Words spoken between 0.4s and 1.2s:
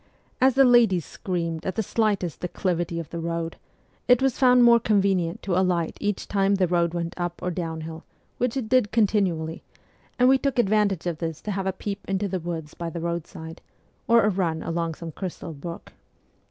As the ladies